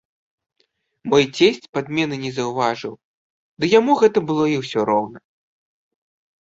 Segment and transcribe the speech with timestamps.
[1.13, 2.93] Мой цесць падмены не заўважыў,
[3.61, 5.19] ды яму гэта было і ўсё роўна.